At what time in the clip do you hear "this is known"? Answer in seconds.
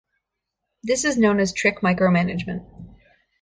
0.81-1.39